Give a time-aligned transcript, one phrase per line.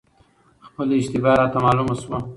[0.65, 2.17] خپله اشتباه راته معلومه شوه،